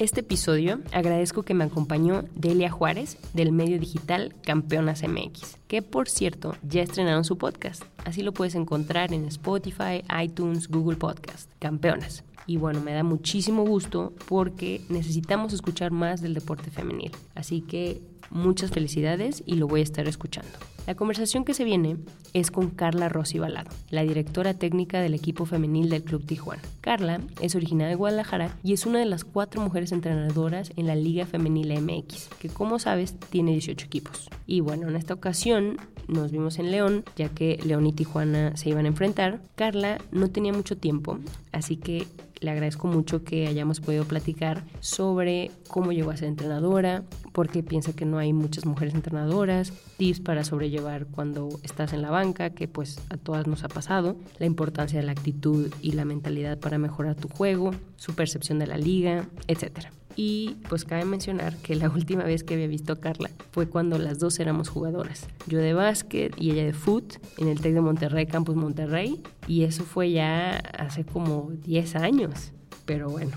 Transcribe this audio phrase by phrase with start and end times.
[0.00, 6.08] Este episodio agradezco que me acompañó Delia Juárez del medio digital Campeonas MX, que por
[6.08, 7.82] cierto ya estrenaron su podcast.
[8.06, 11.50] Así lo puedes encontrar en Spotify, iTunes, Google Podcast.
[11.58, 12.24] Campeonas.
[12.46, 17.12] Y bueno, me da muchísimo gusto porque necesitamos escuchar más del deporte femenil.
[17.34, 20.58] Así que muchas felicidades y lo voy a estar escuchando.
[20.86, 21.98] La conversación que se viene
[22.32, 26.62] es con Carla Rossi Balado, la directora técnica del equipo femenil del Club Tijuana.
[26.80, 30.96] Carla es originaria de Guadalajara y es una de las cuatro mujeres entrenadoras en la
[30.96, 34.28] Liga Femenil MX, que como sabes tiene 18 equipos.
[34.46, 35.76] Y bueno, en esta ocasión
[36.08, 39.40] nos vimos en León, ya que León y Tijuana se iban a enfrentar.
[39.54, 41.18] Carla no tenía mucho tiempo,
[41.52, 42.06] así que
[42.40, 47.62] le agradezco mucho que hayamos podido platicar sobre cómo llegó a ser entrenadora, por qué
[47.62, 52.50] piensa que no hay muchas mujeres entrenadoras, tips para sobrellevar cuando estás en la banca,
[52.50, 56.58] que pues a todas nos ha pasado, la importancia de la actitud y la mentalidad
[56.58, 59.92] para mejorar tu juego, su percepción de la liga, etcétera.
[60.22, 63.96] Y pues cabe mencionar que la última vez que había visto a Carla fue cuando
[63.96, 65.26] las dos éramos jugadoras.
[65.46, 69.22] Yo de básquet y ella de foot en el TEC de Monterrey, Campus Monterrey.
[69.48, 72.52] Y eso fue ya hace como 10 años.
[72.84, 73.34] Pero bueno,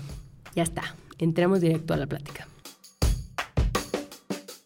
[0.54, 0.94] ya está.
[1.16, 2.46] Entremos directo a la plática.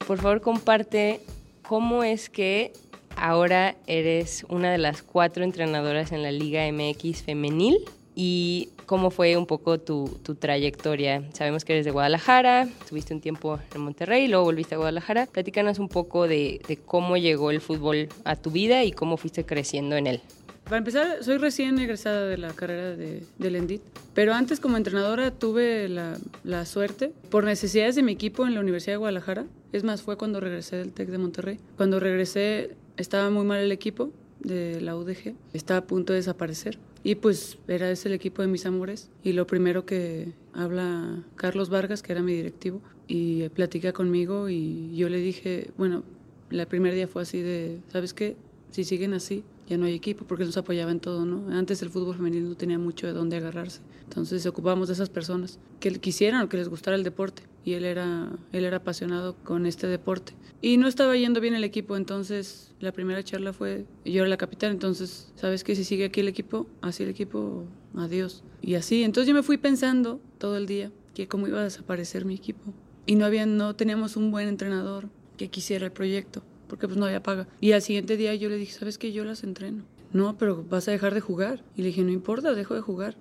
[0.05, 1.21] Por favor, comparte
[1.63, 2.73] cómo es que
[3.15, 7.79] ahora eres una de las cuatro entrenadoras en la Liga MX femenil
[8.21, 11.23] y cómo fue un poco tu, tu, trayectoria.
[11.35, 15.27] Sabemos que eres de Guadalajara, estuviste un tiempo en Monterrey, luego volviste a Guadalajara.
[15.27, 19.47] Platícanos un poco de, de cómo llegó el fútbol a tu vida y cómo fuiste
[19.47, 20.21] creciendo en él.
[20.65, 23.83] Para empezar, soy recién egresada de la carrera de, del ENDIT,
[24.15, 28.61] pero antes como entrenadora tuve la, la, suerte, por necesidades de mi equipo en la
[28.61, 31.61] Universidad de Guadalajara, es más, fue cuando regresé del TEC de Monterrey.
[31.77, 36.79] Cuando regresé estaba muy mal el equipo de la UDG, estaba a punto de desaparecer.
[37.05, 39.11] Y pues era ese el equipo de mis amores.
[39.23, 44.95] Y lo primero que habla Carlos Vargas, que era mi directivo, y platica conmigo y
[44.95, 46.05] yo le dije, bueno,
[46.51, 48.37] el primer día fue así de, ¿sabes qué?
[48.71, 51.55] Si siguen así, ya no hay equipo porque nos apoyaba en todo, ¿no?
[51.55, 53.81] Antes el fútbol femenino no tenía mucho de dónde agarrarse.
[54.05, 57.43] Entonces ocupábamos de esas personas que quisieran o que les gustara el deporte.
[57.67, 60.33] Y él era, él era apasionado con este deporte.
[60.63, 64.39] Y no estaba yendo bien el equipo, entonces la primera charla fue, yo era la
[64.39, 65.77] capitana, entonces, ¿sabes qué?
[65.77, 68.43] Si sigue aquí el equipo, así el equipo, adiós.
[68.63, 72.25] Y así, entonces yo me fui pensando todo el día que cómo iba a desaparecer
[72.25, 72.73] mi equipo.
[73.05, 77.07] Y no, había, no teníamos un buen entrenador que quisiera el proyecto porque pues no
[77.07, 77.49] había paga.
[77.61, 79.13] Y al siguiente día yo le dije, ¿sabes qué?
[79.13, 79.85] Yo las entreno.
[80.13, 81.63] No, pero vas a dejar de jugar.
[81.77, 83.17] Y le dije, no importa, dejo de jugar.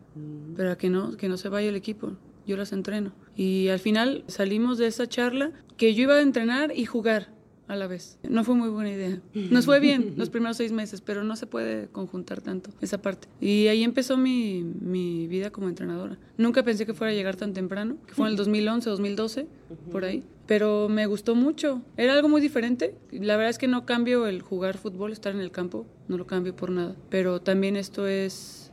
[0.55, 2.13] Pero a que no, que no se vaya el equipo.
[2.45, 3.11] Yo las entreno.
[3.35, 7.35] Y al final salimos de esa charla que yo iba a entrenar y jugar
[7.67, 8.17] a la vez.
[8.27, 9.21] No fue muy buena idea.
[9.33, 13.27] Nos fue bien los primeros seis meses, pero no se puede conjuntar tanto esa parte.
[13.41, 16.17] Y ahí empezó mi, mi vida como entrenadora.
[16.37, 19.47] Nunca pensé que fuera a llegar tan temprano, que fue en el 2011, 2012,
[19.91, 20.23] por ahí.
[20.47, 21.81] Pero me gustó mucho.
[21.97, 22.95] Era algo muy diferente.
[23.11, 26.25] La verdad es que no cambio el jugar fútbol, estar en el campo, no lo
[26.25, 26.95] cambio por nada.
[27.09, 28.71] Pero también esto es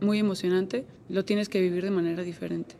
[0.00, 0.86] muy emocionante.
[1.08, 2.76] Lo tienes que vivir de manera diferente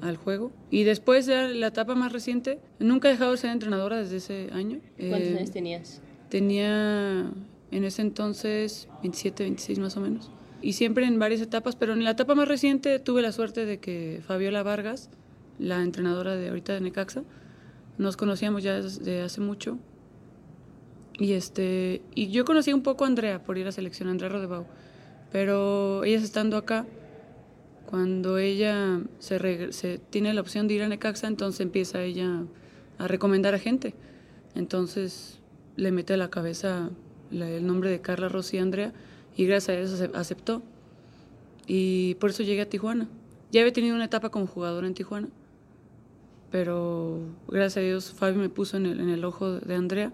[0.00, 0.52] al juego.
[0.70, 4.48] Y después de la etapa más reciente, nunca he dejado de ser entrenadora desde ese
[4.52, 4.80] año.
[4.96, 6.00] ¿Cuántos eh, años tenías?
[6.28, 7.30] Tenía
[7.70, 10.30] en ese entonces 27, 26 más o menos.
[10.62, 13.78] y siempre en varias etapas, pero en la etapa más reciente tuve la suerte de
[13.78, 15.08] que Fabiola Vargas,
[15.58, 17.22] la entrenadora de ahorita de Necaxa,
[18.00, 19.78] nos conocíamos ya desde hace mucho.
[21.18, 24.66] Y, este, y yo conocí un poco a Andrea por ir a selección, Andrea Rodebau.
[25.30, 26.86] Pero ella estando acá,
[27.84, 32.44] cuando ella se, se, tiene la opción de ir a Necaxa, entonces empieza ella
[32.98, 33.94] a recomendar a gente.
[34.54, 35.38] Entonces
[35.76, 36.90] le mete a la cabeza
[37.30, 38.94] el nombre de Carla Rossi Andrea
[39.36, 40.62] y gracias a eso aceptó.
[41.66, 43.08] Y por eso llegué a Tijuana.
[43.52, 45.28] Ya había tenido una etapa como jugadora en Tijuana,
[46.50, 50.12] pero gracias a Dios Fabi me puso en el, en el ojo de Andrea.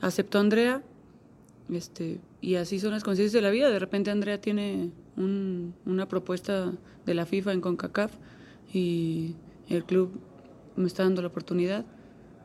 [0.00, 0.82] Aceptó a Andrea
[1.72, 3.70] este, y así son las conciencias de la vida.
[3.70, 6.72] De repente Andrea tiene una propuesta
[7.04, 8.12] de la FIFA en CONCACAF
[8.72, 9.34] y
[9.68, 10.10] el club
[10.76, 11.84] me está dando la oportunidad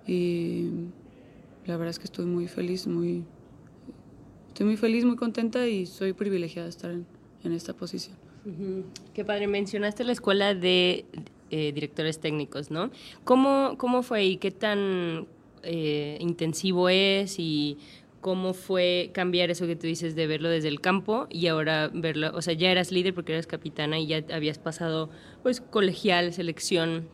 [0.08, 0.70] y
[1.66, 3.26] la verdad es que estoy muy feliz, muy
[4.48, 8.16] estoy muy feliz, muy contenta y soy privilegiada de estar en, esta posición.
[9.14, 11.06] Qué padre, mencionaste la escuela de
[11.52, 12.92] eh, directores técnicos, ¿no?
[13.24, 15.28] ¿Cómo, ¿Cómo fue y qué tan
[15.64, 17.78] eh, intensivo es y
[18.22, 22.32] cómo fue cambiar eso que tú dices de verlo desde el campo y ahora verlo,
[22.34, 25.10] o sea, ya eras líder porque eras capitana y ya habías pasado
[25.44, 27.10] pues colegial, selección,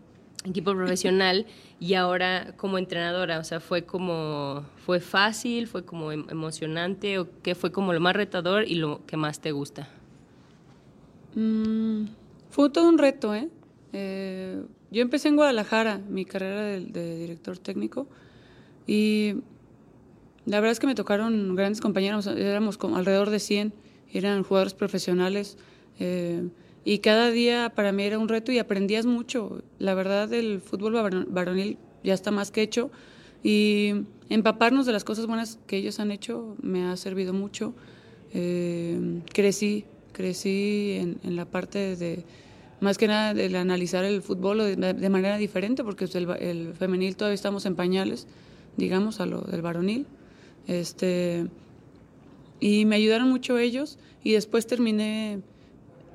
[0.45, 1.45] equipo profesional
[1.79, 7.27] y ahora como entrenadora, o sea, fue como fue fácil, fue como em, emocionante o
[7.41, 9.89] qué fue como lo más retador y lo que más te gusta.
[11.35, 12.05] Mm,
[12.49, 13.49] fue todo un reto, ¿eh?
[13.93, 14.61] ¿Eh?
[14.91, 18.07] Yo empecé en Guadalajara mi carrera de, de director técnico
[18.85, 19.35] y
[20.47, 23.73] la verdad es que me tocaron grandes compañeros, éramos como alrededor de 100,
[24.13, 25.57] eran jugadores profesionales.
[25.99, 26.47] Eh,
[26.85, 29.61] y cada día para mí era un reto y aprendías mucho.
[29.77, 32.89] La verdad, el fútbol varonil ya está más que hecho
[33.43, 37.73] y empaparnos de las cosas buenas que ellos han hecho me ha servido mucho.
[38.33, 42.23] Eh, crecí, crecí en, la parte de,
[42.79, 47.35] más que nada, de analizar el fútbol de, manera diferente, porque el, el, femenil todavía
[47.35, 48.27] estamos en pañales,
[48.75, 50.05] digamos, a lo del varonil.
[50.67, 51.47] Este,
[52.59, 55.41] y me ayudaron mucho ellos y después terminé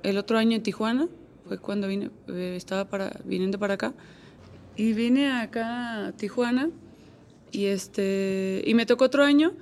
[0.03, 1.09] el otro año en Tijuana,
[1.47, 3.94] fue cuando vine, eh, estaba para, viniendo para acá.
[4.76, 6.70] Y vine acá a Tijuana
[7.50, 9.53] y, este, y me tocó otro año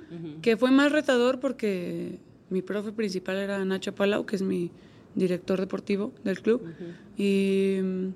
[0.42, 2.18] que fue más retador porque
[2.48, 4.70] mi profe principal era Nacho Palau, que es mi
[5.14, 6.62] director deportivo del club.
[7.16, 8.08] Y mm,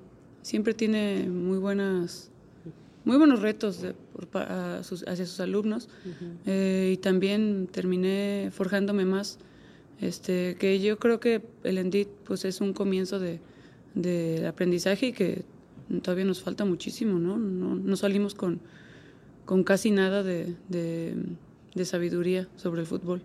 [0.43, 2.31] siempre tiene muy buenas
[3.05, 3.85] muy buenos retos
[4.33, 5.91] hacia sus alumnos
[6.47, 9.39] eh, y también terminé forjándome más.
[10.01, 13.41] Este, que yo creo que el ENDIT pues, es un comienzo de,
[13.95, 15.45] de aprendizaje y que
[16.03, 17.39] todavía nos falta muchísimo, ¿no?
[17.39, 18.61] No, no salimos con,
[19.45, 23.23] con casi nada de, de sabiduría sobre el fútbol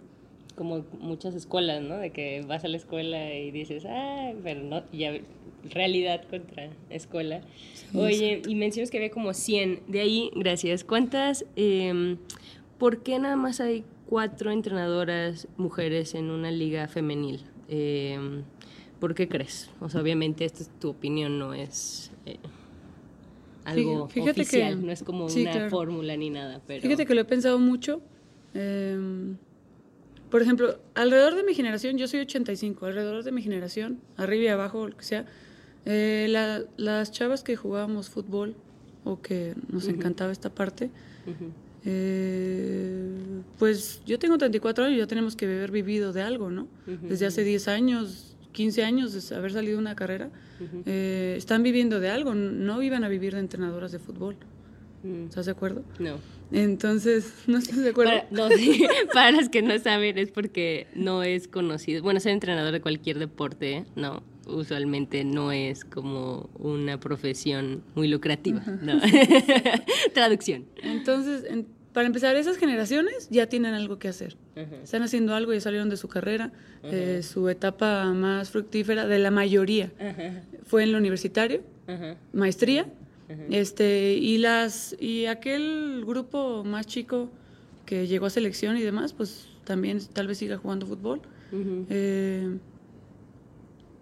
[0.59, 1.95] como muchas escuelas, ¿no?
[1.95, 5.13] De que vas a la escuela y dices, ah, pero no, ya
[5.63, 7.39] realidad contra escuela.
[7.93, 9.83] Oye, y mencionas que había como 100.
[9.87, 10.83] De ahí, gracias.
[10.83, 12.17] ¿Cuántas, eh,
[12.77, 17.45] por qué nada más hay cuatro entrenadoras mujeres en una liga femenil?
[17.69, 18.19] Eh,
[18.99, 19.71] ¿Por qué crees?
[19.79, 22.11] O sea, obviamente esta es tu opinión, no es...
[22.25, 22.35] Eh,
[23.63, 26.81] algo oficial, no es como una fórmula ni nada, pero...
[26.81, 28.01] Fíjate que lo he pensado mucho.
[28.53, 28.97] Eh,
[30.29, 34.47] por ejemplo, alrededor de mi generación, yo soy 85, alrededor de mi generación, arriba y
[34.47, 35.25] abajo, lo que sea,
[35.85, 36.27] eh,
[36.77, 38.55] las chavas que jugábamos fútbol
[39.03, 40.91] o que nos encantaba esta parte,
[41.85, 46.67] eh, pues yo tengo 34 años y ya tenemos que haber vivido de algo, ¿no?
[46.85, 50.29] Desde hace 10 años, 15 años de haber salido de una carrera,
[50.85, 54.35] eh, están viviendo de algo, no iban a vivir de entrenadoras de fútbol.
[55.03, 55.83] ¿Estás de acuerdo?
[55.99, 56.17] No.
[56.51, 58.11] Entonces, ¿no estás de acuerdo?
[58.11, 58.49] Para, no,
[59.13, 62.01] para los que no saben, es porque no es conocido.
[62.01, 68.61] Bueno, ser entrenador de cualquier deporte, no, usualmente no es como una profesión muy lucrativa.
[68.81, 68.99] No.
[70.13, 70.65] Traducción.
[70.81, 71.45] Entonces,
[71.93, 74.37] para empezar, esas generaciones ya tienen algo que hacer.
[74.83, 76.51] Están haciendo algo, y salieron de su carrera.
[76.83, 79.91] Eh, su etapa más fructífera, de la mayoría,
[80.65, 81.61] fue en lo universitario,
[82.33, 82.87] maestría
[83.49, 87.29] este, y las y aquel grupo más chico
[87.85, 91.21] que llegó a selección y demás, pues también tal vez siga jugando fútbol.
[91.89, 92.57] Eh,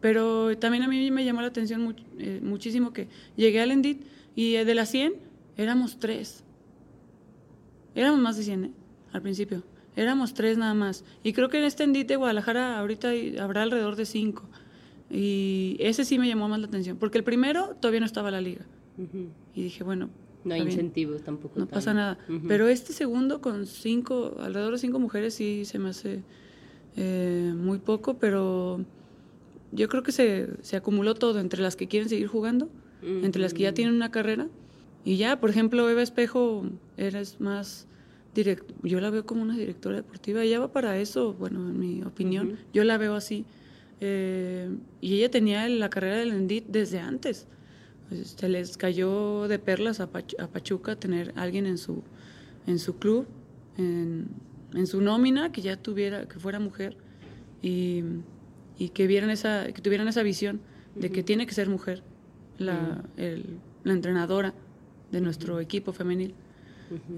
[0.01, 4.05] pero también a mí me llamó la atención eh, muchísimo que llegué al Endit
[4.35, 5.13] y de las 100
[5.57, 6.43] éramos tres.
[7.95, 8.71] Éramos más de 100 ¿eh?
[9.11, 9.63] al principio.
[9.95, 11.03] Éramos tres nada más.
[11.23, 13.09] Y creo que en este Endit de Guadalajara ahorita
[13.41, 14.43] habrá alrededor de cinco.
[15.09, 18.35] Y ese sí me llamó más la atención, porque el primero todavía no estaba en
[18.35, 18.65] la liga.
[19.53, 20.09] Y dije, bueno.
[20.43, 21.59] No hay incentivos tampoco.
[21.59, 22.17] No pasa nada.
[22.47, 26.23] Pero este segundo con cinco, alrededor de cinco mujeres sí se me hace
[26.95, 28.85] eh, muy poco, pero
[29.71, 32.69] yo creo que se, se acumuló todo entre las que quieren seguir jugando,
[33.01, 34.47] entre las que ya tienen una carrera.
[35.03, 36.65] Y ya, por ejemplo, Eva Espejo
[36.97, 37.87] eres más
[38.33, 42.03] direct yo la veo como una directora deportiva, ella va para eso, bueno, en mi
[42.03, 43.45] opinión, yo la veo así.
[43.99, 44.69] Eh,
[45.01, 47.47] y ella tenía la carrera del Endit desde antes.
[48.23, 52.03] Se les cayó de perlas a, a, Pachuca tener alguien en su,
[52.65, 53.27] en su club,
[53.77, 54.27] en,
[54.73, 56.97] en, su nómina, que ya tuviera, que fuera mujer
[57.61, 58.03] y,
[58.77, 60.61] y que, vieran esa, que tuvieran esa visión
[60.95, 62.01] de que tiene que ser mujer
[62.57, 64.53] la, el, la entrenadora
[65.11, 66.33] de nuestro equipo femenil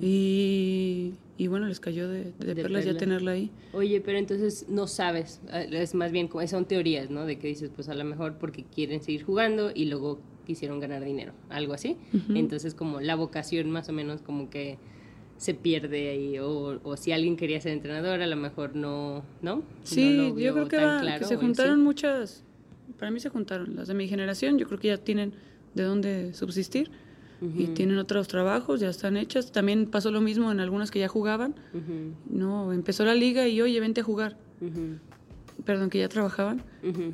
[0.01, 3.51] y, y, bueno, les cayó de, de, perlas ya tenerla ahí.
[3.73, 7.25] Oye, pero entonces no sabes, eh, es más bien, son teorías, ¿no?
[7.25, 11.03] De que dices, pues a lo mejor porque quieren seguir jugando y luego quisieron ganar
[11.03, 11.97] dinero, algo así.
[12.33, 14.77] Entonces como la vocación más o menos como que
[15.37, 19.63] se pierde ahí, o, o, si alguien quería ser entrenador, a lo mejor no, ¿no?
[19.83, 22.43] Sí, yo creo que, que se juntaron muchas,
[22.97, 25.33] para mí se juntaron, las de mi generación, yo creo que ya tienen
[25.75, 26.91] de dónde subsistir
[27.41, 29.51] y tienen otros trabajos, ya están hechas.
[29.51, 31.55] También pasó lo mismo en algunas que ya jugaban.
[32.29, 34.37] No, empezó la liga y oye, vente a jugar.
[35.65, 36.63] Perdón, que ya trabajaban.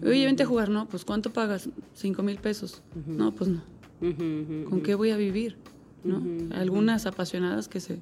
[0.03, 1.70] Oye, vente a jugar, no, pues ¿cuánto pagas?
[1.94, 2.82] Cinco mil pesos.
[3.05, 3.62] No, pues no.
[4.00, 5.58] ¿Con qué voy a vivir?
[6.03, 6.22] ¿No?
[6.55, 8.00] Algunas apasionadas que se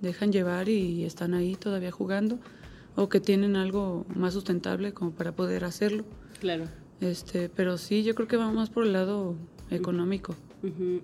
[0.00, 2.38] dejan llevar y están ahí todavía jugando
[2.96, 6.04] o que tienen algo más sustentable como para poder hacerlo.
[6.40, 6.64] Claro.
[7.00, 9.34] Este, pero sí, yo creo que vamos más por el lado
[9.70, 10.36] económico.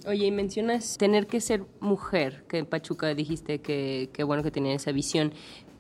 [0.06, 4.50] Oye, y mencionas tener que ser mujer, que en Pachuca dijiste que, que bueno que
[4.50, 5.32] tenía esa visión.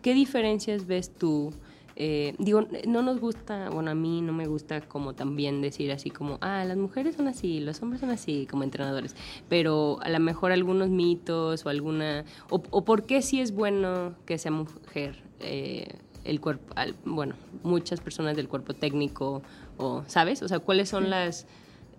[0.02, 1.52] ¿Qué diferencias ves tú?
[1.96, 6.08] Eh, digo, no nos gusta, bueno, a mí no me gusta como también decir así
[6.08, 9.14] como, ah, las mujeres son así, los hombres son así, como entrenadores,
[9.50, 14.14] pero a lo mejor algunos mitos o alguna, o, o por qué sí es bueno
[14.24, 15.88] que sea mujer eh,
[16.24, 19.42] el cuerpo, bueno, muchas personas del cuerpo técnico,
[19.76, 20.42] o, ¿sabes?
[20.42, 21.46] O sea, ¿cuáles son las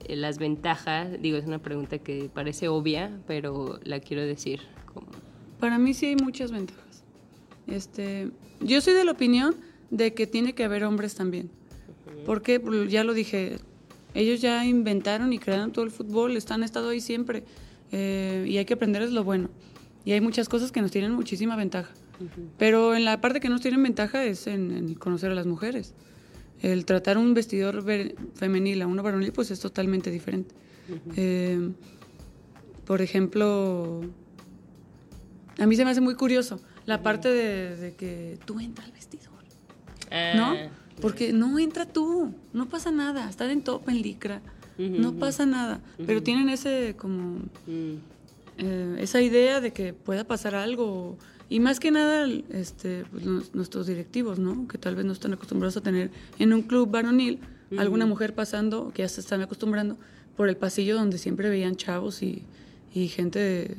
[0.10, 1.22] las ventajas?
[1.22, 4.62] Digo, es una pregunta que parece obvia, pero la quiero decir.
[4.93, 5.08] Como...
[5.60, 7.03] Para mí sí hay muchas ventajas.
[7.67, 9.55] Este, yo soy de la opinión
[9.89, 11.50] de que tiene que haber hombres también.
[12.25, 13.58] Porque ya lo dije,
[14.13, 17.43] ellos ya inventaron y crearon todo el fútbol, están estado ahí siempre
[17.91, 19.50] eh, y hay que aprenderles lo bueno.
[20.05, 21.91] Y hay muchas cosas que nos tienen muchísima ventaja.
[22.58, 25.96] Pero en la parte que nos tienen ventaja es en conocer a las mujeres
[26.62, 27.84] el tratar un vestidor
[28.36, 30.53] femenil a uno varonil, pues es totalmente diferente.
[31.15, 31.72] Eh,
[32.86, 34.01] por ejemplo,
[35.58, 39.44] a mí se me hace muy curioso la parte de, que tú entras al vestidor,
[40.36, 40.51] ¿no?
[40.51, 44.41] Ah, Porque no entra tú, no pasa nada, están en top, en licra,
[44.77, 47.39] no pasa nada, pero tienen ese como...
[47.68, 47.96] Mm.
[48.58, 51.18] Eh, esa idea de que pueda pasar algo
[51.51, 54.70] y más que nada, este, pues, nuestros directivos, ¿no?
[54.70, 57.39] Que tal vez no están acostumbrados a tener en un club varonil
[57.77, 59.98] alguna mujer pasando, que ya se están acostumbrando,
[60.38, 62.43] por el pasillo donde siempre veían chavos y,
[62.93, 63.75] y gente,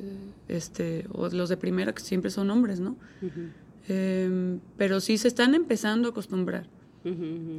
[0.49, 2.95] este, o los de primera, que siempre son hombres, ¿no?
[3.88, 6.67] Em, pero sí se están empezando a acostumbrar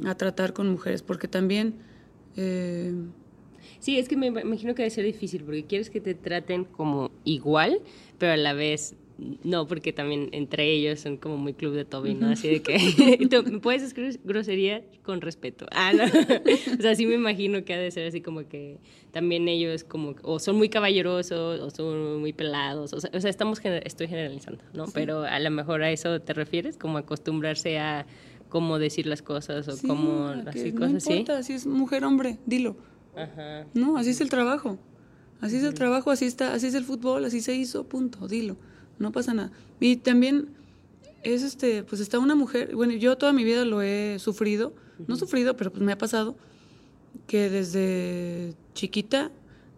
[0.06, 1.74] a tratar con mujeres, porque también...
[2.36, 2.94] Eh,
[3.80, 7.10] sí, es que me imagino que debe ser difícil, porque quieres que te traten como
[7.24, 7.80] igual,
[8.18, 12.14] pero a la vez no, porque también entre ellos son como muy club de Toby,
[12.14, 12.30] ¿no?
[12.30, 15.66] Así de que tú puedes escribir grosería con respeto.
[15.70, 16.04] Ah, no.
[16.04, 18.78] o sea, sí me imagino que ha de ser así como que
[19.12, 23.30] también ellos como o son muy caballerosos o son muy pelados, o sea, o sea
[23.30, 24.86] estamos estoy generalizando, ¿no?
[24.92, 28.06] Pero a lo mejor a eso te refieres, como acostumbrarse a
[28.48, 32.76] cómo decir las cosas o cómo así no cosas importa, si es mujer hombre, dilo.
[33.14, 33.66] Ajá.
[33.74, 34.76] No, así es el trabajo.
[35.40, 38.56] Así es el trabajo, así está, así es el fútbol, así se hizo, punto, dilo
[38.98, 39.52] no pasa nada.
[39.80, 40.48] Y también
[41.22, 44.74] es este, pues está una mujer, bueno, yo toda mi vida lo he sufrido,
[45.08, 46.36] no sufrido, pero pues me ha pasado
[47.26, 49.30] que desde chiquita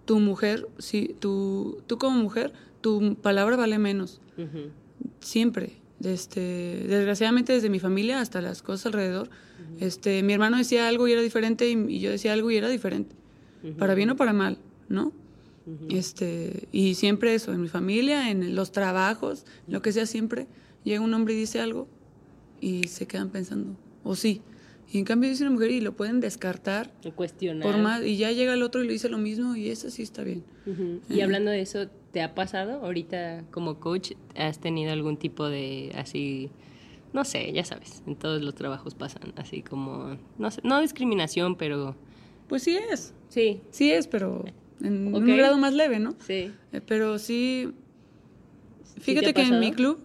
[0.04, 4.20] tu mujer, si tú, tú como mujer, tu palabra vale menos.
[5.20, 5.72] Siempre.
[6.04, 9.30] Este, desgraciadamente desde mi familia hasta las cosas alrededor,
[9.80, 13.16] este, mi hermano decía algo y era diferente y, yo decía algo y era diferente,
[13.78, 14.58] para bien o para mal,
[14.88, 15.12] ¿no?
[15.90, 20.46] Este, y siempre eso, en mi familia, en los trabajos, lo que sea, siempre
[20.84, 21.88] llega un hombre y dice algo
[22.60, 24.42] y se quedan pensando, o sí.
[24.92, 26.92] Y en cambio dice una mujer y lo pueden descartar.
[27.16, 27.66] cuestionar.
[27.66, 30.02] Por más, y ya llega el otro y le dice lo mismo y eso sí
[30.02, 30.44] está bien.
[31.08, 34.12] Y hablando de eso, ¿te ha pasado ahorita como coach?
[34.36, 36.50] ¿Has tenido algún tipo de así,
[37.12, 41.56] no sé, ya sabes, en todos los trabajos pasan así como, no sé, no discriminación,
[41.56, 41.96] pero...
[42.48, 43.12] Pues sí es.
[43.28, 43.60] Sí.
[43.70, 44.44] Sí es, pero
[44.82, 46.14] en un grado más leve, ¿no?
[46.26, 46.52] Sí.
[46.72, 47.72] Eh, pero sí,
[49.00, 49.98] fíjate que en mi club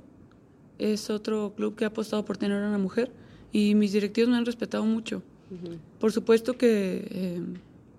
[0.77, 3.11] es otro club que ha apostado por tener a una mujer
[3.51, 5.21] y mis directivos me han respetado mucho.
[5.99, 7.41] Por supuesto que eh,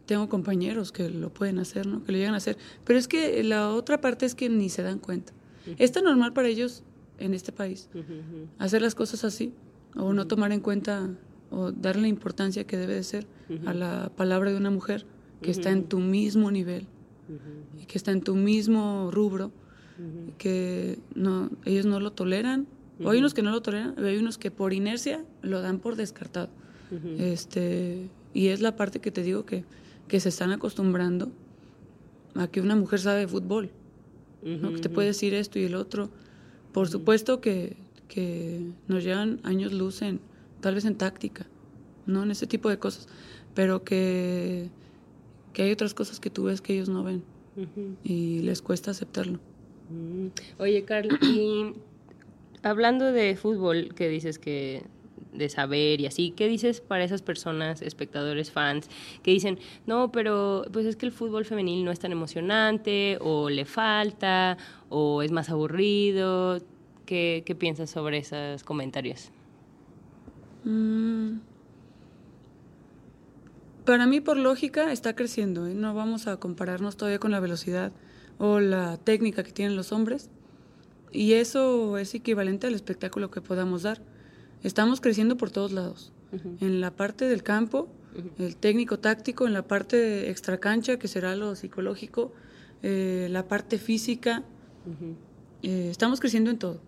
[0.07, 2.03] tengo compañeros que lo pueden hacer, ¿no?
[2.03, 2.57] Que lo llegan a hacer.
[2.85, 5.35] Pero es que la otra parte es que ni se dan cuenta.
[5.79, 6.83] Es tan normal para ellos
[7.19, 7.89] en este país
[8.59, 9.53] hacer las cosas así
[9.95, 11.11] o no tomar en cuenta
[11.51, 13.27] o darle la importancia que debe de ser
[13.67, 15.07] a la palabra de una mujer
[15.43, 16.87] que está en tu mismo nivel
[17.81, 19.53] y que está en tu mismo rubro,
[20.39, 22.67] que no, ellos no lo toleran.
[23.03, 25.97] O hay unos que no lo toleran, hay unos que por inercia lo dan por
[25.97, 26.51] descartado.
[27.19, 29.65] este, y es la parte que te digo que,
[30.09, 31.33] que se están acostumbrando
[32.35, 33.71] a que una mujer sabe de fútbol,
[34.43, 34.73] ¿no?
[34.73, 36.11] que te puede decir esto y el otro.
[36.73, 37.77] Por supuesto que,
[38.09, 40.21] que nos llevan años luz en,
[40.61, 41.47] tal vez en táctica,
[42.07, 42.23] ¿no?
[42.23, 43.09] En ese tipo de cosas,
[43.55, 44.71] pero que,
[45.53, 47.23] que hay otras cosas que tú ves que ellos no ven
[48.03, 49.39] y les cuesta aceptarlo.
[49.91, 50.29] Mm.
[50.59, 51.75] Oye, Carl, y
[52.63, 54.85] hablando de fútbol, que dices que
[55.33, 58.89] de saber y así, ¿qué dices para esas personas, espectadores, fans,
[59.23, 63.49] que dicen, no, pero pues es que el fútbol femenil no es tan emocionante, o
[63.49, 64.59] le falta,
[64.91, 66.59] o es más aburrido?
[67.07, 69.31] ¿Qué, qué piensas sobre esos comentarios?
[70.65, 71.52] Mm.
[73.85, 75.67] Para mí, por lógica, está creciendo.
[75.67, 75.75] ¿eh?
[75.75, 77.93] No vamos a compararnos todavía con la velocidad
[78.39, 80.31] o la técnica que tienen los hombres.
[81.11, 84.01] Y eso es equivalente al espectáculo que podamos dar.
[84.63, 86.13] Estamos creciendo por todos lados.
[86.61, 87.89] En la parte del campo,
[88.39, 92.33] el técnico táctico, en la parte extracancha, que será lo psicológico,
[92.83, 94.43] eh, la parte física.
[95.63, 96.81] Eh, estamos creciendo en todo.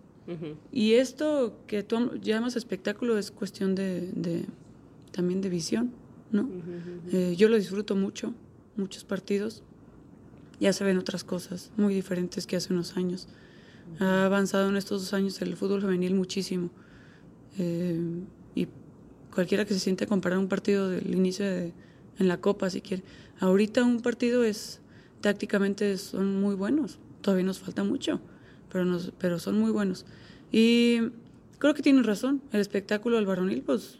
[0.71, 4.45] Y esto que tú llamas espectáculo es cuestión de,
[5.11, 5.91] también de visión,
[6.31, 6.49] ¿no?
[7.11, 8.33] Eh, yo lo disfruto mucho,
[8.75, 9.63] muchos partidos.
[10.59, 13.27] Ya se ven otras cosas muy diferentes que hace unos años.
[13.99, 16.69] Ha avanzado en estos dos años el fútbol femenil muchísimo.
[17.57, 17.99] Eh,
[18.55, 18.67] y
[19.33, 21.73] cualquiera que se siente a comparar un partido del inicio de,
[22.19, 23.03] en la Copa, si quiere.
[23.39, 24.79] Ahorita un partido es,
[25.21, 26.99] tácticamente son muy buenos.
[27.21, 28.21] Todavía nos falta mucho
[28.75, 30.05] pero, pero son muy buenos.
[30.51, 30.99] Y
[31.59, 32.41] creo que tienen razón.
[32.51, 33.99] El espectáculo al varonil, pues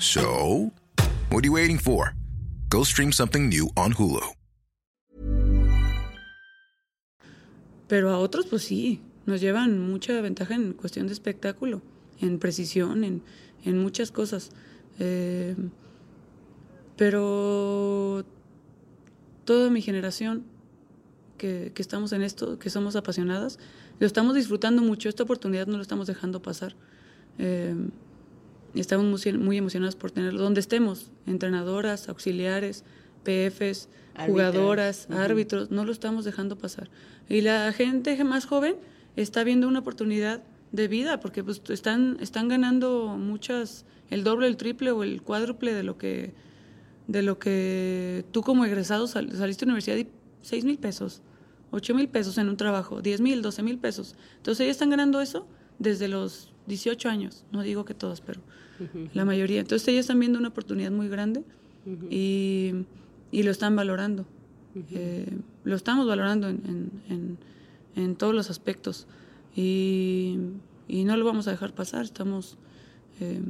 [0.00, 0.70] So,
[1.30, 2.14] what are you waiting for?
[2.68, 4.32] Go stream something new on Hulu.
[7.88, 11.82] Pero a otros, pues sí, nos llevan mucha ventaja en cuestión de espectáculo,
[12.20, 13.22] en precisión, en,
[13.64, 14.50] en muchas cosas.
[15.00, 15.56] Eh,
[16.96, 18.24] pero
[19.44, 20.44] toda mi generación
[21.38, 23.58] que, estamos en esto, que somos apasionadas,
[23.98, 26.76] lo estamos disfrutando mucho, esta oportunidad no lo estamos dejando pasar.
[27.38, 27.74] Eh,
[28.74, 32.84] estamos muy, emocionadas por tenerlo, donde estemos, entrenadoras, auxiliares,
[33.24, 33.88] PFs,
[34.26, 36.90] jugadoras, árbitros, no lo estamos dejando pasar.
[37.28, 38.76] Y la gente más joven
[39.16, 44.56] está viendo una oportunidad de vida, porque pues están, están ganando muchas, el doble, el
[44.56, 46.34] triple o el cuádruple de lo que,
[47.06, 50.08] de lo que tú como egresado saliste a la universidad y
[50.42, 51.22] 6 mil pesos.
[51.70, 54.14] 8 mil pesos en un trabajo, 10 mil, 12 mil pesos.
[54.36, 55.46] Entonces ellos están ganando eso
[55.78, 58.40] desde los 18 años, no digo que todos, pero
[59.14, 59.60] la mayoría.
[59.60, 61.42] Entonces ellos están viendo una oportunidad muy grande
[62.10, 62.72] y,
[63.32, 64.26] y, lo están valorando.
[64.92, 67.38] Eh, lo estamos valorando en, en,
[67.96, 69.06] en, todos los aspectos
[69.56, 70.38] y,
[70.86, 72.04] y, no lo vamos a dejar pasar.
[72.04, 72.58] Estamos
[73.20, 73.40] eh,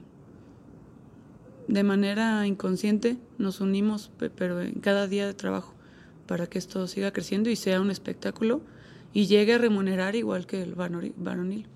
[1.67, 5.75] de manera inconsciente, nos unimos, pero en cada día de trabajo
[6.27, 8.63] para que esto siga creciendo y sea un espectáculo
[9.13, 11.67] y llegue a remunerar igual que el varonil.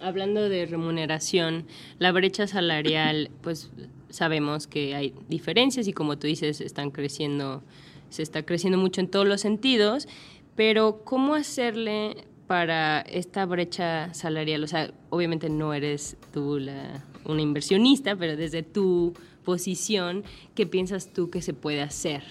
[0.00, 1.66] Hablando de remuneración,
[1.98, 3.70] la brecha salarial, pues
[4.10, 7.62] sabemos que hay diferencias y como tú dices, están creciendo,
[8.10, 10.08] se está creciendo mucho en todos los sentidos,
[10.56, 14.64] pero ¿cómo hacerle para esta brecha salarial?
[14.64, 19.14] O sea, obviamente no eres tú la, una inversionista, pero desde tu
[19.44, 22.22] posición, ¿qué piensas tú que se puede hacer?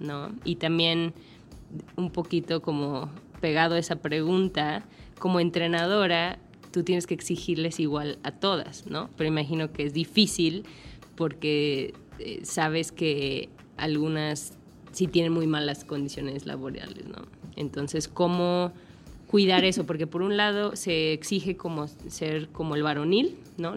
[0.00, 0.32] ¿no?
[0.44, 1.14] Y también
[1.96, 4.84] un poquito como pegado a esa pregunta,
[5.18, 6.38] como entrenadora,
[6.70, 9.10] tú tienes que exigirles igual a todas, ¿no?
[9.16, 10.64] Pero imagino que es difícil
[11.14, 14.52] porque eh, sabes que algunas
[14.92, 17.26] sí tienen muy malas condiciones laborales, ¿no?
[17.56, 18.72] Entonces, ¿cómo
[19.26, 23.74] cuidar eso, porque por un lado se exige como ser como el varonil, ¿no?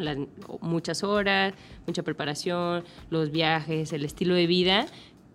[0.61, 1.53] muchas horas,
[1.87, 4.85] mucha preparación, los viajes, el estilo de vida,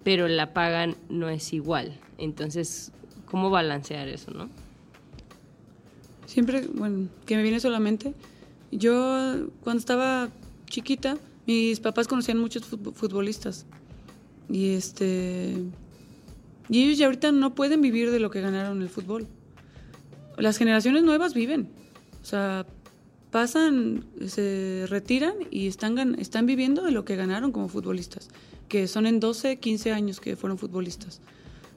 [0.04, 1.98] pero la paga no es igual.
[2.18, 2.92] Entonces,
[3.34, 4.48] ¿cómo balancear eso, no?
[6.24, 8.14] Siempre, bueno, que me viene solamente,
[8.70, 10.28] yo cuando estaba
[10.66, 13.66] chiquita, mis papás conocían muchos futbolistas
[14.48, 15.64] y este
[16.68, 19.26] y ellos ya ahorita no pueden vivir de lo que ganaron el fútbol.
[20.38, 21.70] Las generaciones nuevas viven.
[22.22, 22.66] O sea,
[23.32, 28.28] pasan, se retiran y están, están viviendo de lo que ganaron como futbolistas,
[28.68, 31.20] que son en 12, 15 años que fueron futbolistas.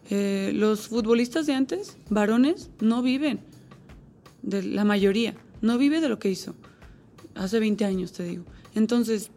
[0.09, 3.41] Eh, los futbolistas de antes, varones, no viven,
[4.41, 6.55] de la mayoría, no vive de lo que hizo.
[7.35, 8.45] Hace 20 años, te digo.
[8.73, 9.31] Entonces,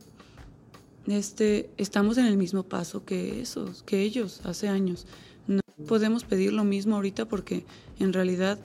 [1.06, 5.06] este, estamos en el mismo paso que esos, que ellos hace años.
[5.48, 7.64] No podemos pedir lo mismo ahorita porque
[7.98, 8.58] en realidad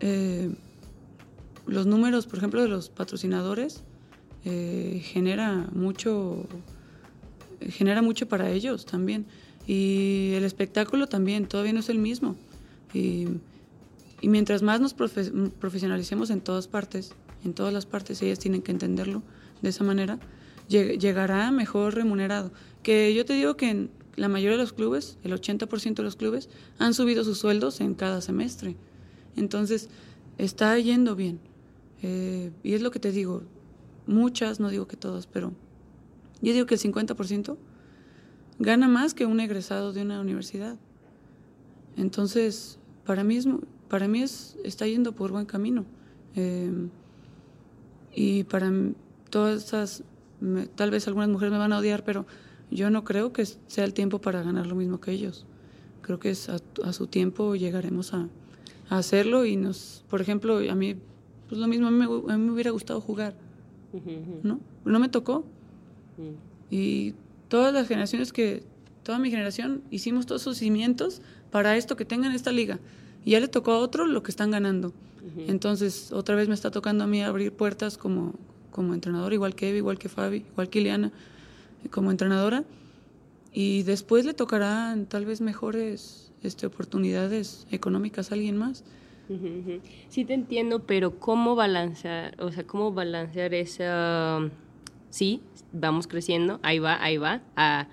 [0.00, 0.50] eh,
[1.66, 3.82] los números, por ejemplo, de los patrocinadores
[4.44, 6.46] eh, genera mucho
[7.60, 9.26] genera mucho para ellos también
[9.68, 12.34] y el espectáculo también todavía no es el mismo.
[12.92, 13.28] Y,
[14.22, 17.12] mientras más nos profesionalicemos en todas partes
[17.44, 19.22] en todas las partes ellas tienen que entenderlo
[19.62, 20.18] de esa manera
[20.68, 22.52] llegará mejor remunerado.
[22.82, 26.16] Que yo te digo que en la mayoría de los clubes el 80% de los
[26.16, 28.76] clubes han subido sus sueldos en cada semestre.
[29.36, 29.88] Entonces,
[30.36, 31.40] está yendo bien.
[32.02, 33.42] Eh, y es lo que te digo,
[34.06, 35.52] muchas, no digo que todas, pero
[36.42, 37.56] yo digo que el 50%
[38.58, 40.76] gana más que un egresado de una universidad.
[41.96, 43.48] Entonces, para mí, es,
[43.88, 45.84] para mí es, está yendo por buen camino.
[46.34, 46.88] Eh,
[48.14, 48.72] y para
[49.30, 50.02] todas esas,
[50.74, 52.26] tal vez algunas mujeres me van a odiar, pero
[52.70, 55.46] yo no creo que sea el tiempo para ganar lo mismo que ellos.
[56.02, 58.28] Creo que es a su tiempo llegaremos a,
[58.90, 60.96] hacerlo y nos, por ejemplo, a mí,
[61.46, 63.34] pues lo mismo, a mí me, hubiera gustado jugar,
[64.42, 64.60] ¿no?
[64.86, 65.44] No me tocó.
[66.70, 67.14] Y
[67.48, 68.62] todas las generaciones que,
[69.02, 72.78] toda mi generación, hicimos todos esos cimientos para esto, que tengan esta liga.
[73.24, 74.92] Y ya le tocó a otro lo que están ganando.
[75.46, 78.34] Entonces, otra vez me está tocando a mí abrir puertas como,
[78.70, 81.12] como entrenador, igual que Evi, igual que Fabi, igual que Ileana,
[81.90, 82.64] como entrenadora.
[83.52, 88.84] Y después le tocarán tal vez mejores este, oportunidades económicas a alguien más.
[90.08, 94.48] Sí te entiendo, pero ¿cómo balancear, o sea, cómo balancear esa,
[95.10, 95.42] sí,
[95.72, 97.88] vamos creciendo, ahí va, ahí va, a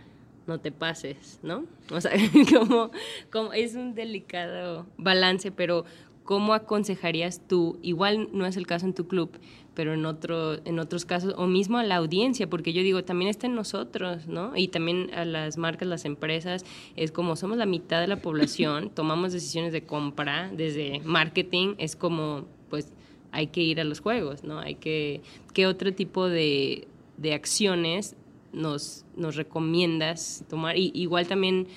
[0.47, 1.65] no te pases, ¿no?
[1.91, 2.11] O sea,
[2.53, 2.91] como,
[3.31, 5.85] como es un delicado balance, pero
[6.23, 7.79] ¿cómo aconsejarías tú?
[7.81, 9.31] Igual no es el caso en tu club,
[9.73, 13.29] pero en, otro, en otros casos, o mismo a la audiencia, porque yo digo, también
[13.29, 14.55] está en nosotros, ¿no?
[14.55, 18.89] Y también a las marcas, las empresas, es como somos la mitad de la población,
[18.93, 22.91] tomamos decisiones de compra, desde marketing, es como, pues,
[23.31, 24.59] hay que ir a los juegos, ¿no?
[24.59, 25.21] Hay que,
[25.53, 28.15] ¿qué otro tipo de, de acciones
[28.53, 30.77] nos, nos recomiendas tomar?
[30.77, 31.67] Y, igual también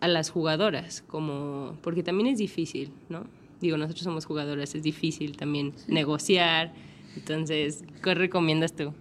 [0.00, 3.24] a las jugadoras, como, porque también es difícil, ¿no?
[3.60, 6.74] Digo, nosotros somos jugadoras, es difícil también negociar,
[7.16, 8.92] entonces, ¿qué recomiendas tú?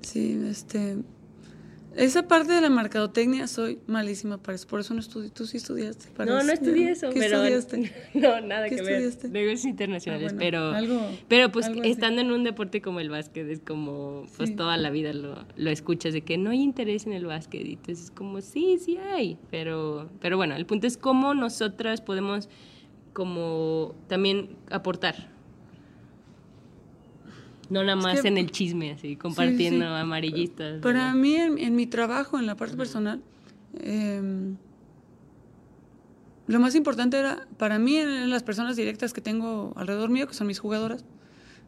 [0.00, 0.98] Sí, este...
[1.96, 5.30] Esa parte de la mercadotecnia soy malísima para eso, por eso no estudié.
[5.30, 6.06] ¿Tú sí estudiaste?
[6.24, 7.42] no, no estudié eso, ¿Qué pero...
[7.44, 7.92] estudiaste?
[8.14, 9.28] No, nada ¿Qué que estudiaste?
[9.28, 9.32] ver.
[9.42, 10.72] Negocios internacionales, Ah, bueno, pero...
[10.72, 14.56] algo- pero pues algo estando en un deporte como el básquet, es como, pues Sí.
[14.56, 17.72] toda la vida lo, lo escuchas de que no hay interés en el básquet, y
[17.72, 22.48] entonces es como, sí, sí hay, pero, pero bueno, el punto es cómo nosotras podemos
[23.12, 25.28] como también aportar.
[27.70, 29.92] No nada Es más que- en el chisme, así, compartiendo sí.
[29.92, 30.80] amarillistas.
[30.82, 33.22] Para mí, en, en mi trabajo, en la parte personal,
[33.80, 34.56] em,
[36.46, 40.34] lo más importante era, para mí, en las personas directas que tengo alrededor mío, que
[40.34, 41.04] son mis jugadoras,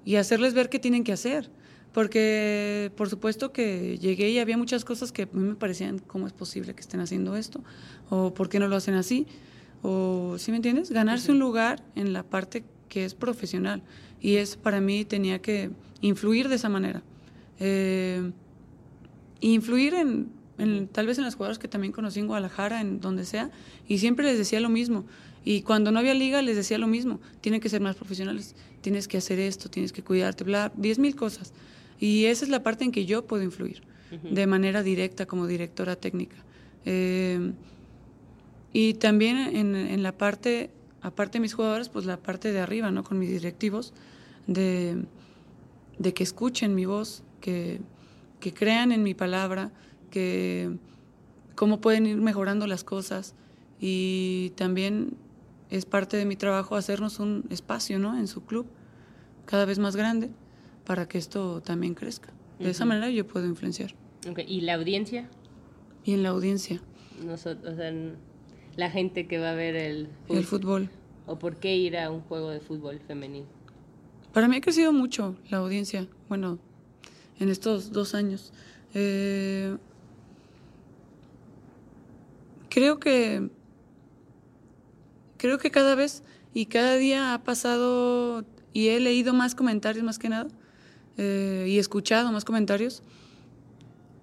[0.04, 1.50] y hacerles ver qué tienen que hacer.
[1.92, 6.26] Porque, por supuesto que llegué y había muchas cosas que a mí me parecían, ¿cómo
[6.26, 7.62] es posible que estén haciendo esto?
[8.10, 9.26] ¿O por qué no lo hacen así?
[9.82, 10.90] O, ¿sí me entiendes?
[10.90, 13.82] Ganarse un lugar en la parte que es profesional.
[14.20, 15.70] Y es, para mí, tenía que
[16.02, 17.02] influir de esa manera.
[17.58, 18.30] Eh,
[19.40, 23.24] influir en, en- tal vez en las jugadoras que también conocí en Guadalajara, en donde
[23.24, 23.50] sea,
[23.88, 25.04] y siempre les decía lo mismo.
[25.44, 29.08] Y cuando no había liga les decía lo mismo, tienen que ser más profesionales, tienes
[29.08, 31.52] que hacer esto, tienes que cuidarte, bla, diez mil cosas.
[31.98, 33.82] Y esa es la parte en que yo puedo influir,
[34.30, 36.36] de manera directa como directora técnica.
[36.84, 37.52] Eh,
[38.72, 42.90] y también en, en la parte, aparte de mis jugadores, pues la parte de arriba,
[42.90, 43.04] ¿no?
[43.04, 43.92] Con mis directivos,
[44.46, 45.04] de,
[45.98, 47.80] de que escuchen mi voz, que,
[48.40, 49.72] que crean en mi palabra,
[50.10, 50.76] que
[51.54, 53.34] cómo pueden ir mejorando las cosas
[53.80, 55.16] y también
[55.70, 58.18] es parte de mi trabajo hacernos un espacio, ¿no?
[58.18, 58.66] En su club,
[59.46, 60.30] cada vez más grande,
[60.84, 62.32] para que esto también crezca.
[62.58, 63.94] De esa manera yo puedo influenciar.
[64.30, 64.44] Okay.
[64.46, 65.28] ¿Y la audiencia?
[66.04, 66.80] Y en la audiencia.
[67.24, 67.92] Nosotros, o sea,
[68.76, 70.36] la gente que va a ver el fútbol.
[70.36, 70.90] El fútbol.
[71.26, 73.46] ¿O por qué ir a un juego de fútbol femenino?
[74.32, 76.58] Para mí ha crecido mucho la audiencia, bueno,
[77.38, 78.52] en estos dos años.
[78.94, 79.76] Eh,
[82.68, 83.50] creo que
[85.36, 86.22] creo que cada vez
[86.54, 90.48] y cada día ha pasado y he leído más comentarios más que nada
[91.16, 93.02] eh, y escuchado más comentarios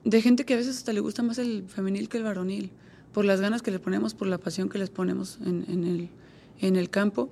[0.04, 2.72] de gente que a veces hasta le gusta más el femenil que el varonil,
[3.14, 6.10] por las ganas que le ponemos, por la pasión que les ponemos en, en, el,
[6.62, 7.30] en el campo.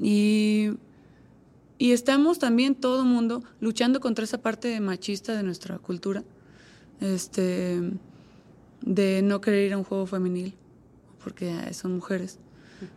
[0.00, 0.70] Y,
[1.80, 6.22] y estamos también todo el mundo luchando contra esa parte machista de nuestra cultura,
[7.00, 7.80] este,
[8.82, 10.52] de no querer ir a un juego femenil,
[11.24, 12.38] porque son mujeres.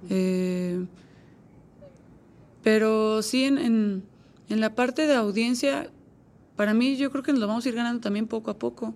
[0.10, 0.86] Eh,
[2.62, 4.04] pero sí, en, en,
[4.50, 5.90] en, la parte de audiencia,
[6.58, 8.94] para mí yo creo que nos lo vamos a ir ganando también poco a poco.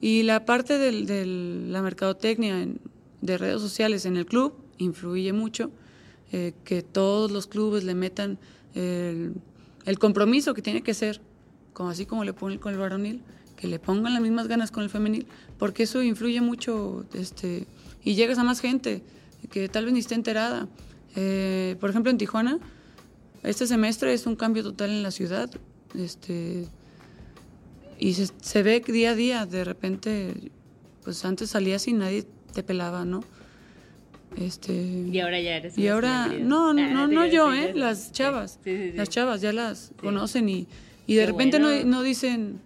[0.00, 2.66] Y la parte de la mercadotecnia
[3.20, 5.70] de redes sociales en el club influye mucho.
[6.30, 8.38] Eh, que todos los clubes le metan
[8.74, 11.20] el, compromiso que tiene que ser,
[11.72, 13.22] como así como le ponen con el varonil,
[13.56, 15.26] que le pongan las mismas ganas con el femenil,
[15.58, 17.66] porque eso influye mucho este,
[18.04, 19.02] y llegas a más gente
[19.50, 20.68] que tal vez ni esté enterada.
[21.16, 22.58] Eh, por ejemplo, en Tijuana,
[23.42, 25.50] este semestre es un cambio total en la ciudad.
[25.94, 26.66] Este,
[27.98, 30.52] y se, se, ve día a día, de repente,
[31.02, 33.24] pues antes salías y nadie te pelaba, ¿no?
[34.40, 35.76] Este, y ahora ya eres.
[35.76, 37.72] Y ahora, no, no, no, no yo, ¿eh?
[37.74, 38.60] Las chavas.
[38.64, 40.66] las chavas ya las conocen y,
[41.06, 42.60] y de repente no, no dicen,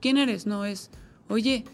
[0.00, 0.46] ¿quién eres?
[0.46, 0.90] No, es,
[1.28, 1.64] oye,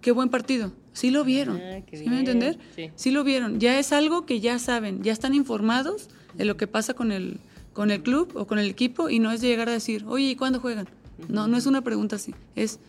[0.00, 0.72] qué buen partido.
[0.92, 1.60] Sí lo vieron.
[1.60, 2.58] Ah, ¿Sí me entender?
[2.74, 2.90] Sí.
[2.96, 3.10] sí.
[3.12, 3.60] lo vieron.
[3.60, 7.38] Ya es algo que ya saben, ya están informados de lo que pasa con el,
[7.72, 10.36] con el club o con el equipo y no es llegar a decir, oye, ¿y
[10.36, 10.88] cuándo juegan?
[11.28, 12.34] No, no es una pregunta así.
[12.56, 12.80] Es,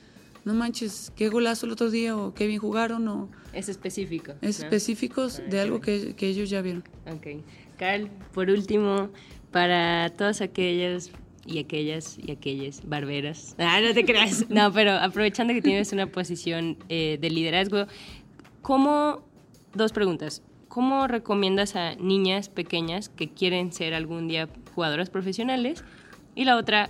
[0.49, 3.29] no manches, qué golazo el otro día o qué bien jugaron o...
[3.53, 4.33] Es específico.
[4.41, 6.83] Es específicos de algo que, que, ellos ya vieron.
[7.05, 7.43] Ok.
[7.77, 9.12] Carl, por último,
[9.51, 11.12] para todas aquellas
[11.45, 13.55] y aquellas y aquellas barberas.
[13.59, 14.45] Ah, no te creas.
[14.49, 17.85] No, pero aprovechando que tienes una posición eh, de liderazgo,
[18.63, 19.21] ¿cómo,
[19.75, 25.83] dos preguntas, ¿cómo recomiendas a niñas pequeñas que quieren ser algún día jugadoras profesionales?
[26.33, 26.89] Y la otra,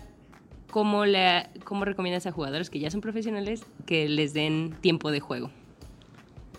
[0.70, 5.20] ¿cómo, le, cómo recomiendas a jugadores que ya son profesionales que les den tiempo de
[5.20, 5.52] juego?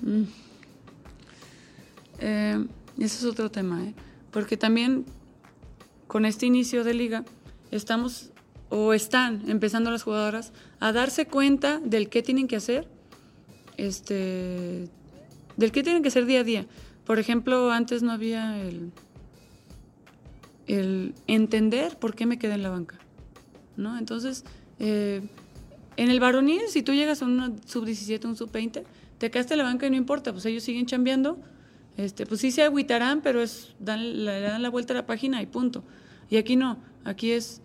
[0.01, 0.23] Mm.
[2.20, 2.66] Eh,
[2.99, 3.94] ese es otro tema, ¿eh?
[4.31, 5.07] porque también
[6.07, 7.25] con este inicio de liga
[7.70, 8.31] estamos
[8.68, 12.88] o están empezando las jugadoras a darse cuenta del qué tienen que hacer,
[13.77, 14.88] este,
[15.57, 16.66] del qué tienen que hacer día a día.
[17.05, 18.92] Por ejemplo, antes no había el,
[20.66, 22.99] el entender por qué me quedé en la banca,
[23.81, 23.99] ¿no?
[23.99, 24.45] Entonces,
[24.79, 25.23] eh,
[25.97, 28.85] en el varonil, si tú llegas a una sub-17, un sub-20,
[29.19, 31.38] te quedaste en la banca y no importa, pues ellos siguen chambeando,
[31.97, 35.43] este, pues sí se agüitarán, pero es, dan, le dan la vuelta a la página
[35.43, 35.83] y punto.
[36.31, 37.61] Y aquí no, aquí es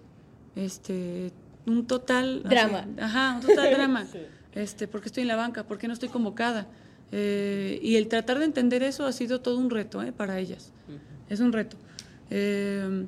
[0.56, 1.32] este
[1.66, 2.88] un total drama.
[3.00, 4.08] ajá, un total drama.
[4.56, 6.66] Este, porque estoy en la banca, porque no estoy convocada.
[7.12, 10.72] Eh, y el tratar de entender eso ha sido todo un reto eh, para ellas.
[11.28, 11.76] Es un reto.
[12.30, 13.06] Eh,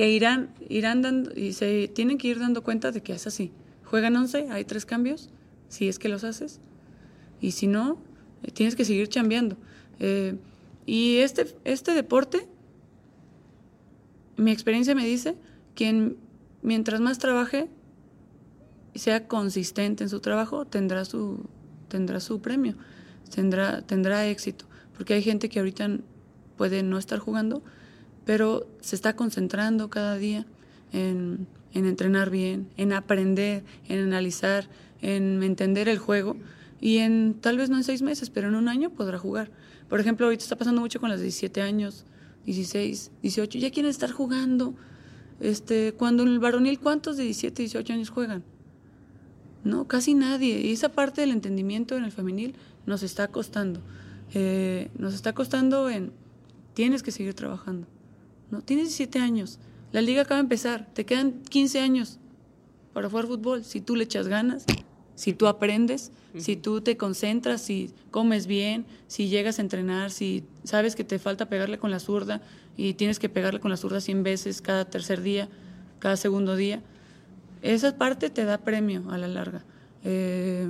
[0.00, 3.52] que irán, irán dando, y se tienen que ir dando cuenta de que es así.
[3.84, 5.28] Juegan 11, hay tres cambios,
[5.68, 6.58] si es que los haces.
[7.38, 7.98] Y si no,
[8.54, 9.58] tienes que seguir chambeando.
[10.86, 12.48] y este, este deporte
[14.38, 15.36] mi experiencia me dice
[15.74, 16.16] que
[16.62, 17.68] mientras más trabaje
[18.94, 21.44] y sea consistente en su trabajo, tendrá su,
[21.88, 22.74] tendrá su premio,
[23.34, 24.64] tendrá, tendrá éxito.
[24.96, 25.90] Porque hay gente que ahorita
[26.56, 27.62] puede no estar jugando,
[28.30, 30.46] pero se está concentrando cada día
[30.92, 34.68] en, en entrenar bien, en aprender, en analizar,
[35.02, 36.36] en entender el juego.
[36.80, 39.50] Y en tal vez no en seis meses, pero en un año podrá jugar.
[39.88, 42.04] Por ejemplo, ahorita está pasando mucho con las 17 años,
[42.46, 44.76] 16, 18, ya quieren estar jugando.
[45.40, 48.44] Este, cuando en el varonil, ¿cuántos de 17, 18 años juegan?
[49.64, 50.60] No, casi nadie.
[50.60, 52.54] Y esa parte del entendimiento en el femenil
[52.86, 53.80] nos está costando.
[54.34, 56.12] Eh, nos está costando en,
[56.74, 57.88] tienes que seguir trabajando.
[58.50, 58.62] ¿No?
[58.62, 59.58] Tienes 17 años,
[59.92, 62.18] la liga acaba de empezar, te quedan 15 años
[62.92, 63.64] para jugar fútbol.
[63.64, 64.64] Si tú le echas ganas,
[65.14, 70.44] si tú aprendes, si tú te concentras, si comes bien, si llegas a entrenar, si
[70.64, 72.40] sabes que te falta pegarle con la zurda
[72.76, 75.48] y tienes que pegarle con la zurda 100 veces cada tercer día,
[75.98, 76.82] cada segundo día,
[77.62, 79.64] esa parte te da premio a la larga.
[80.04, 80.68] Eh,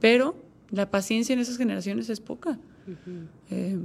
[0.00, 0.34] pero
[0.70, 2.58] la paciencia en esas generaciones es poca.
[3.50, 3.78] Eh,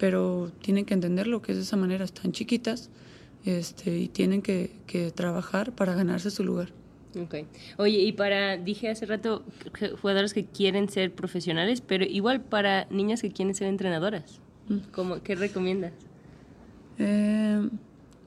[0.00, 2.88] pero tienen que entenderlo, que es de esa manera, están chiquitas
[3.44, 6.72] este, y tienen que, que trabajar para ganarse su lugar.
[7.20, 7.34] Ok.
[7.76, 9.44] Oye, y para, dije hace rato,
[10.00, 14.78] jugadores que quieren ser profesionales, pero igual para niñas que quieren ser entrenadoras, mm.
[14.90, 15.92] ¿cómo, ¿qué recomiendas?
[16.98, 17.68] Eh,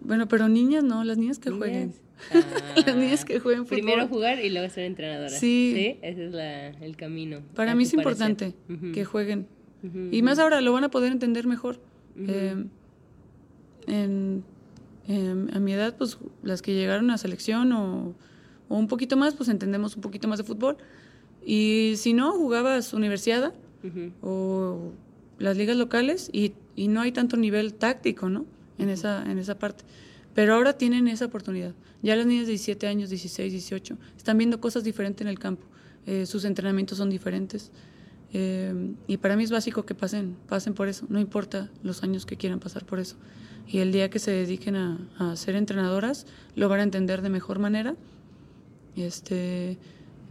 [0.01, 1.93] bueno, pero niñas no, las niñas que jueguen.
[2.85, 3.79] las niñas que jueguen fútbol.
[3.79, 5.31] Primero jugar y luego ser entrenadora.
[5.31, 5.97] Sí.
[6.03, 7.41] Ese es el camino.
[7.55, 8.53] Para mí es importante
[8.93, 9.47] que jueguen.
[10.11, 11.79] Y más ahora lo van a poder entender mejor.
[12.17, 12.65] Eh,
[15.53, 18.13] a mi edad, pues las que llegaron a selección o,
[18.69, 20.77] un poquito más, pues entendemos un poquito más de fútbol.
[21.45, 23.53] Y si no, jugabas universidad
[24.21, 24.91] o
[25.37, 28.45] las ligas locales y, y, no hay tanto nivel táctico, ¿no?
[28.77, 29.83] En esa, en esa parte.
[30.33, 31.73] Pero ahora tienen esa oportunidad.
[32.01, 35.65] Ya las niñas de 17 años, 16, 18, están viendo cosas diferentes en el campo.
[36.05, 37.71] Eh, sus entrenamientos son diferentes.
[38.33, 41.05] Eh, y para mí es básico que pasen, pasen por eso.
[41.09, 43.15] No importa los años que quieran pasar por eso.
[43.67, 47.59] Y el día que se dediquen a, ser entrenadoras, lo van a entender de mejor
[47.59, 47.95] manera.
[48.95, 49.77] Este,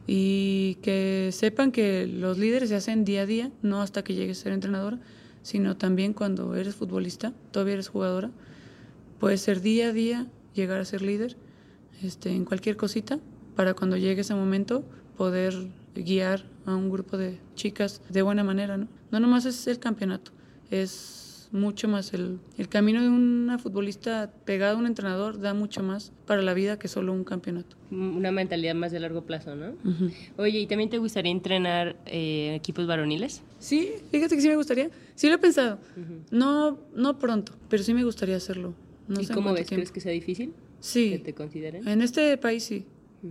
[0.06, 4.40] y que sepan que los líderes se hacen día a día, no hasta que llegues
[4.40, 4.98] a ser entrenadora,
[5.42, 8.30] sino también cuando eres futbolista, todavía eres jugadora
[9.22, 11.36] Puede ser día a día llegar a ser líder
[12.02, 13.20] este, en cualquier cosita
[13.54, 14.84] para cuando llegue ese momento
[15.16, 15.54] poder
[15.94, 18.88] guiar a un grupo de chicas de buena manera, ¿no?
[19.10, 20.32] No nomás es el campeonato,
[20.70, 22.14] es mucho más.
[22.14, 26.54] El, el camino de una futbolista pegada a un entrenador da mucho más para la
[26.54, 27.76] vida que solo un campeonato.
[27.90, 29.74] Una mentalidad más de largo plazo, ¿no?
[30.38, 33.42] Oye, ¿y también te gustaría entrenar eh, equipos varoniles?
[33.58, 34.90] Sí, fíjate que sí me gustaría.
[35.14, 35.78] Sí lo he pensado.
[36.30, 38.74] No, no pronto, pero sí me gustaría hacerlo.
[39.20, 39.68] ¿Y cómo ves?
[39.68, 40.54] ¿Crees que sea difícil?
[40.80, 41.10] Sí.
[41.10, 41.86] ¿Que te consideren?
[41.86, 42.86] En este país sí.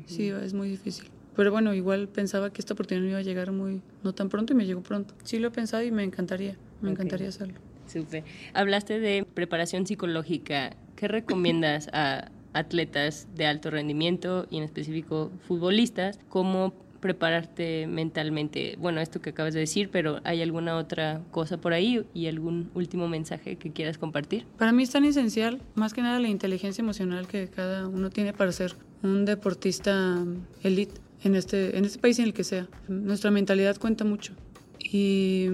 [0.06, 1.06] Sí, es muy difícil.
[1.36, 4.56] Pero bueno, igual pensaba que esta oportunidad iba a llegar muy, no tan pronto y
[4.56, 5.14] me llegó pronto.
[5.24, 7.56] Sí lo he pensado y me encantaría, me encantaría hacerlo.
[7.88, 8.24] Súper.
[8.54, 10.76] Hablaste de preparación psicológica.
[10.96, 18.78] ¿Qué recomiendas a atletas de alto rendimiento y en específico futbolistas como prepararte mentalmente.
[18.80, 22.70] Bueno, esto que acabas de decir, pero ¿hay alguna otra cosa por ahí y algún
[22.76, 24.46] último mensaje que quieras compartir?
[24.58, 28.34] Para mí es tan esencial, más que nada, la inteligencia emocional que cada uno tiene
[28.34, 30.24] para ser un deportista
[30.64, 32.68] elite en este, en este país en el que sea.
[32.88, 34.34] Nuestra mentalidad cuenta mucho.
[34.80, 35.48] Y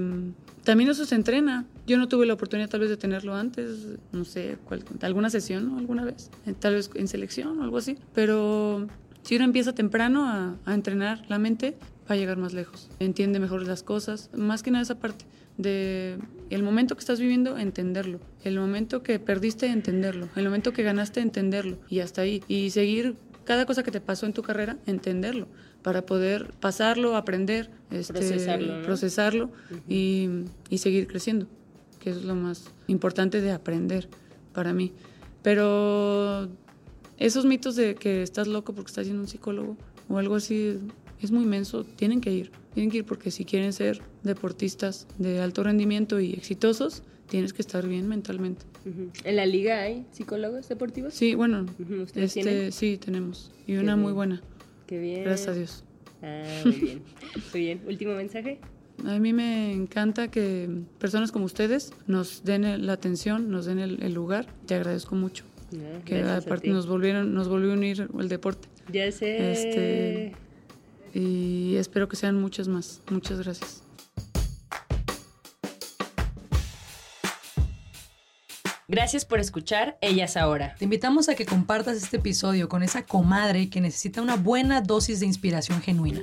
[0.63, 1.65] también eso se entrena.
[1.85, 4.57] Yo no tuve la oportunidad tal vez de tenerlo antes, no sé,
[5.01, 8.87] alguna sesión alguna vez, tal vez en selección o algo así, pero
[9.21, 11.77] si uno empieza temprano a, entrenar la mente,
[12.09, 12.89] va a llegar más lejos.
[12.99, 15.25] Entiende mejor las cosas, más que nada esa parte
[15.57, 16.17] de
[16.49, 18.19] el momento que estás viviendo, entenderlo.
[18.43, 20.29] El momento que perdiste, entenderlo.
[20.35, 21.77] El momento que ganaste, entenderlo.
[21.89, 22.43] Y hasta ahí.
[22.47, 23.15] Y seguir
[23.47, 25.47] cada cosa que te pasó en tu carrera, entenderlo.
[25.81, 29.51] Para poder pasarlo, aprender, este, procesarlo, procesarlo
[29.87, 30.27] y,
[30.69, 31.47] y seguir creciendo.
[32.01, 34.09] Que eso es lo más importante de aprender
[34.51, 34.91] para mí.
[35.43, 36.49] Pero
[37.17, 39.77] esos mitos de que estás loco porque estás yendo un psicólogo
[40.09, 40.77] o algo así
[41.21, 41.85] es muy inmenso.
[41.85, 46.33] Tienen que ir, tienen que ir porque si quieren ser deportistas de alto rendimiento y
[46.33, 48.65] exitosos, tienes que estar bien mentalmente.
[49.23, 51.13] ¿En la liga hay psicólogos deportivos?
[51.13, 51.65] Sí, bueno,
[52.15, 53.51] este, sí, tenemos.
[53.65, 54.41] Y una muy buena.
[54.85, 55.23] Qué bien.
[55.23, 55.83] Gracias a Dios.
[56.21, 57.01] Ah, muy bien.
[57.53, 57.81] muy bien.
[57.87, 58.59] ¿Último mensaje?
[59.05, 64.13] A mí me encanta que personas como ustedes nos den la atención, nos den el
[64.13, 64.47] lugar.
[64.65, 65.43] Te agradezco mucho
[66.05, 68.67] que aparte nos volvieron nos volvió a unir el deporte.
[68.91, 69.51] Ya sé.
[69.51, 70.33] Este,
[71.13, 73.01] y espero que sean muchas más.
[73.09, 73.83] Muchas gracias.
[78.89, 80.73] Gracias por escuchar Ellas Ahora.
[80.77, 85.19] Te invitamos a que compartas este episodio con esa comadre que necesita una buena dosis
[85.19, 86.21] de inspiración genuina.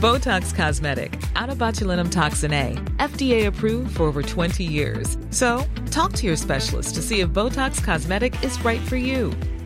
[0.00, 5.18] Botox Cosmetic, out of botulinum toxin A, FDA approved for over 20 years.
[5.30, 9.32] So, talk to your specialist to see if Botox Cosmetic is right for you.